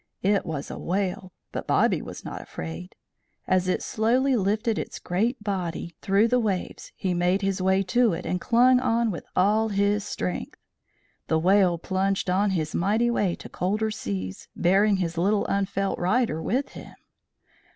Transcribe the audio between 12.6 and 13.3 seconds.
mighty